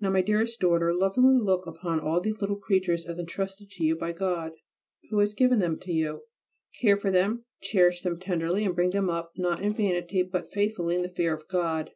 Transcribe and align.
Now 0.00 0.08
my 0.08 0.22
dearest 0.22 0.60
daughter, 0.60 0.94
lovingly 0.94 1.38
look 1.44 1.66
upon 1.66 2.00
all 2.00 2.22
these 2.22 2.40
little 2.40 2.56
creatures 2.56 3.04
as 3.04 3.18
entrusted 3.18 3.70
to 3.72 3.84
you 3.84 3.96
by 3.96 4.12
God, 4.12 4.52
who 5.10 5.18
has 5.18 5.34
given 5.34 5.58
them 5.58 5.78
to 5.80 5.92
you; 5.92 6.22
care 6.80 6.96
for 6.96 7.10
them, 7.10 7.44
cherish 7.60 8.00
them 8.00 8.18
tenderly, 8.18 8.64
and 8.64 8.74
bring 8.74 8.92
them 8.92 9.10
up 9.10 9.32
not 9.36 9.60
in 9.62 9.74
vanity, 9.74 10.22
but 10.22 10.50
faithfully 10.50 10.96
in 10.96 11.02
the 11.02 11.10
fear 11.10 11.34
of 11.34 11.48
God. 11.48 11.90